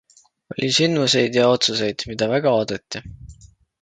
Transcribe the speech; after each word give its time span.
Oli 0.53 0.69
sündmuseid 0.77 1.37
ja 1.39 1.43
otsuseid, 1.57 2.07
mida 2.13 2.29
väga 2.33 2.55
oodati. 2.61 3.03